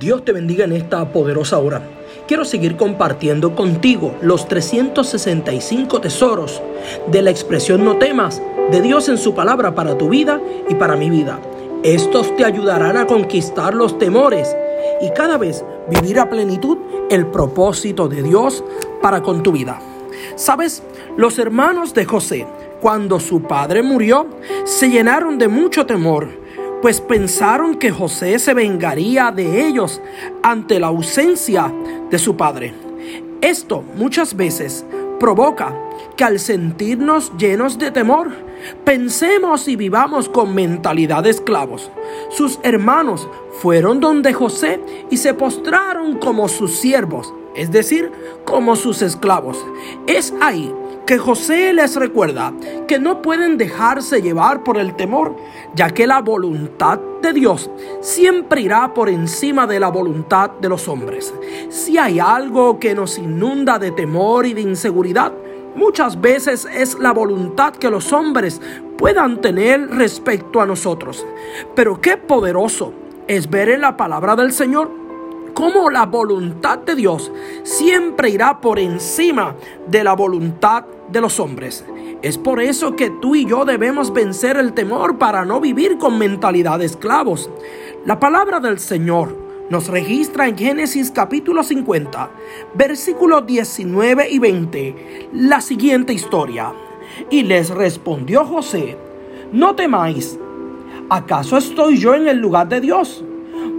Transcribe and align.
Dios 0.00 0.24
te 0.24 0.32
bendiga 0.32 0.64
en 0.64 0.72
esta 0.72 1.12
poderosa 1.12 1.58
hora. 1.58 1.82
Quiero 2.26 2.46
seguir 2.46 2.78
compartiendo 2.78 3.54
contigo 3.54 4.14
los 4.22 4.48
365 4.48 6.00
tesoros 6.00 6.62
de 7.08 7.20
la 7.20 7.30
expresión 7.30 7.84
no 7.84 7.98
temas 7.98 8.40
de 8.70 8.80
Dios 8.80 9.10
en 9.10 9.18
su 9.18 9.34
palabra 9.34 9.74
para 9.74 9.98
tu 9.98 10.08
vida 10.08 10.40
y 10.70 10.74
para 10.74 10.96
mi 10.96 11.10
vida. 11.10 11.38
Estos 11.82 12.34
te 12.34 12.46
ayudarán 12.46 12.96
a 12.96 13.06
conquistar 13.06 13.74
los 13.74 13.98
temores 13.98 14.56
y 15.02 15.10
cada 15.10 15.36
vez 15.36 15.66
vivir 15.90 16.18
a 16.18 16.30
plenitud 16.30 16.78
el 17.10 17.26
propósito 17.26 18.08
de 18.08 18.22
Dios 18.22 18.64
para 19.02 19.22
con 19.22 19.42
tu 19.42 19.52
vida. 19.52 19.80
Sabes, 20.34 20.82
los 21.18 21.38
hermanos 21.38 21.92
de 21.92 22.06
José, 22.06 22.46
cuando 22.80 23.20
su 23.20 23.42
padre 23.42 23.82
murió, 23.82 24.26
se 24.64 24.88
llenaron 24.88 25.36
de 25.36 25.48
mucho 25.48 25.84
temor 25.84 26.40
pues 26.82 27.00
pensaron 27.00 27.76
que 27.76 27.90
José 27.90 28.38
se 28.38 28.54
vengaría 28.54 29.30
de 29.30 29.66
ellos 29.66 30.00
ante 30.42 30.80
la 30.80 30.88
ausencia 30.88 31.72
de 32.10 32.18
su 32.18 32.36
padre. 32.36 32.74
Esto 33.40 33.84
muchas 33.96 34.34
veces 34.36 34.84
provoca 35.18 35.74
que 36.16 36.24
al 36.24 36.38
sentirnos 36.38 37.32
llenos 37.36 37.78
de 37.78 37.90
temor, 37.90 38.30
pensemos 38.84 39.68
y 39.68 39.76
vivamos 39.76 40.28
con 40.28 40.54
mentalidad 40.54 41.22
de 41.22 41.30
esclavos. 41.30 41.90
Sus 42.30 42.58
hermanos 42.62 43.28
fueron 43.60 44.00
donde 44.00 44.32
José 44.32 44.80
y 45.10 45.18
se 45.18 45.34
postraron 45.34 46.18
como 46.18 46.48
sus 46.48 46.76
siervos, 46.76 47.32
es 47.54 47.70
decir, 47.70 48.10
como 48.44 48.76
sus 48.76 49.02
esclavos. 49.02 49.64
Es 50.06 50.34
ahí 50.40 50.72
que 51.10 51.18
José 51.18 51.72
les 51.72 51.96
recuerda 51.96 52.52
que 52.86 53.00
no 53.00 53.20
pueden 53.20 53.58
dejarse 53.58 54.22
llevar 54.22 54.62
por 54.62 54.78
el 54.78 54.94
temor, 54.94 55.34
ya 55.74 55.90
que 55.90 56.06
la 56.06 56.20
voluntad 56.20 57.00
de 57.20 57.32
Dios 57.32 57.68
siempre 58.00 58.60
irá 58.60 58.94
por 58.94 59.08
encima 59.08 59.66
de 59.66 59.80
la 59.80 59.88
voluntad 59.88 60.52
de 60.60 60.68
los 60.68 60.86
hombres. 60.86 61.34
Si 61.68 61.98
hay 61.98 62.20
algo 62.20 62.78
que 62.78 62.94
nos 62.94 63.18
inunda 63.18 63.80
de 63.80 63.90
temor 63.90 64.46
y 64.46 64.54
de 64.54 64.60
inseguridad, 64.60 65.32
muchas 65.74 66.20
veces 66.20 66.64
es 66.72 66.96
la 67.00 67.10
voluntad 67.10 67.72
que 67.72 67.90
los 67.90 68.12
hombres 68.12 68.60
puedan 68.96 69.40
tener 69.40 69.88
respecto 69.88 70.60
a 70.60 70.66
nosotros. 70.66 71.26
Pero 71.74 72.00
qué 72.00 72.18
poderoso 72.18 72.92
es 73.26 73.50
ver 73.50 73.70
en 73.70 73.80
la 73.80 73.96
palabra 73.96 74.36
del 74.36 74.52
Señor 74.52 74.88
cómo 75.54 75.90
la 75.90 76.06
voluntad 76.06 76.78
de 76.78 76.94
Dios 76.94 77.32
siempre 77.64 78.30
irá 78.30 78.60
por 78.60 78.78
encima 78.78 79.56
de 79.88 80.04
la 80.04 80.12
voluntad 80.12 80.84
de 81.10 81.20
los 81.20 81.40
hombres. 81.40 81.84
Es 82.22 82.38
por 82.38 82.60
eso 82.60 82.96
que 82.96 83.10
tú 83.10 83.34
y 83.34 83.46
yo 83.46 83.64
debemos 83.64 84.12
vencer 84.12 84.56
el 84.56 84.72
temor 84.72 85.18
para 85.18 85.44
no 85.44 85.60
vivir 85.60 85.98
con 85.98 86.18
mentalidad 86.18 86.78
de 86.78 86.84
esclavos. 86.86 87.50
La 88.04 88.20
palabra 88.20 88.60
del 88.60 88.78
Señor 88.78 89.36
nos 89.70 89.88
registra 89.88 90.48
en 90.48 90.58
Génesis 90.58 91.10
capítulo 91.10 91.62
50, 91.62 92.30
versículos 92.74 93.46
19 93.46 94.28
y 94.30 94.38
20, 94.38 95.28
la 95.34 95.60
siguiente 95.60 96.12
historia. 96.12 96.72
Y 97.30 97.42
les 97.42 97.70
respondió 97.70 98.44
José, 98.44 98.96
no 99.52 99.74
temáis, 99.74 100.38
¿acaso 101.08 101.56
estoy 101.56 101.98
yo 101.98 102.14
en 102.14 102.28
el 102.28 102.38
lugar 102.38 102.68
de 102.68 102.80
Dios? 102.80 103.24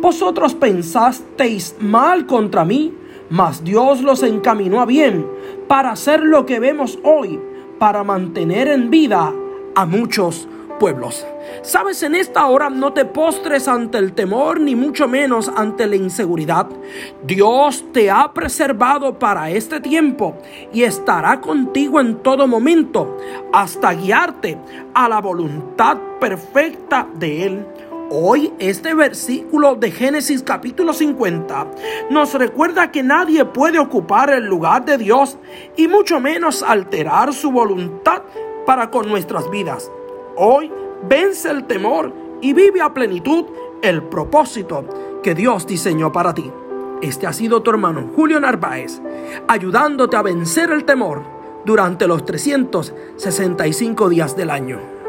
Vosotros 0.01 0.55
pensasteis 0.55 1.75
mal 1.79 2.25
contra 2.25 2.65
mí, 2.65 2.93
mas 3.29 3.63
Dios 3.63 4.01
los 4.01 4.23
encaminó 4.23 4.81
a 4.81 4.85
bien 4.85 5.25
para 5.71 5.91
hacer 5.91 6.19
lo 6.19 6.45
que 6.45 6.59
vemos 6.59 6.99
hoy, 7.01 7.39
para 7.79 8.03
mantener 8.03 8.67
en 8.67 8.89
vida 8.89 9.31
a 9.73 9.85
muchos 9.85 10.45
pueblos. 10.81 11.25
Sabes, 11.61 12.03
en 12.03 12.13
esta 12.13 12.45
hora 12.47 12.69
no 12.69 12.91
te 12.91 13.05
postres 13.05 13.69
ante 13.69 13.97
el 13.97 14.11
temor, 14.11 14.59
ni 14.59 14.75
mucho 14.75 15.07
menos 15.07 15.47
ante 15.47 15.87
la 15.87 15.95
inseguridad. 15.95 16.67
Dios 17.23 17.85
te 17.93 18.11
ha 18.11 18.33
preservado 18.33 19.17
para 19.17 19.49
este 19.49 19.79
tiempo 19.79 20.35
y 20.73 20.83
estará 20.83 21.39
contigo 21.39 22.01
en 22.01 22.17
todo 22.17 22.47
momento 22.47 23.17
hasta 23.53 23.93
guiarte 23.93 24.57
a 24.93 25.07
la 25.07 25.21
voluntad 25.21 25.95
perfecta 26.19 27.07
de 27.13 27.45
Él. 27.45 27.65
Hoy 28.13 28.51
este 28.59 28.93
versículo 28.93 29.75
de 29.75 29.89
Génesis 29.89 30.43
capítulo 30.43 30.91
50 30.91 31.67
nos 32.09 32.33
recuerda 32.33 32.91
que 32.91 33.03
nadie 33.03 33.45
puede 33.45 33.79
ocupar 33.79 34.31
el 34.31 34.47
lugar 34.47 34.83
de 34.83 34.97
Dios 34.97 35.37
y 35.77 35.87
mucho 35.87 36.19
menos 36.19 36.61
alterar 36.61 37.33
su 37.33 37.51
voluntad 37.51 38.23
para 38.65 38.91
con 38.91 39.07
nuestras 39.07 39.49
vidas. 39.49 39.89
Hoy 40.35 40.69
vence 41.07 41.49
el 41.49 41.63
temor 41.63 42.13
y 42.41 42.51
vive 42.51 42.81
a 42.81 42.93
plenitud 42.93 43.45
el 43.81 44.03
propósito 44.03 44.83
que 45.23 45.33
Dios 45.33 45.65
diseñó 45.65 46.11
para 46.11 46.33
ti. 46.33 46.51
Este 47.01 47.27
ha 47.27 47.31
sido 47.31 47.63
tu 47.63 47.71
hermano 47.71 48.11
Julio 48.13 48.41
Narváez, 48.41 49.01
ayudándote 49.47 50.17
a 50.17 50.21
vencer 50.21 50.71
el 50.71 50.83
temor 50.83 51.23
durante 51.63 52.07
los 52.07 52.25
365 52.25 54.09
días 54.09 54.35
del 54.35 54.49
año. 54.49 55.00